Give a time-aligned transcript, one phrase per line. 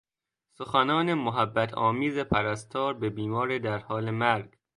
[0.57, 4.57] سخنان محبت آمیز پرستار به بیمار در حال مرگ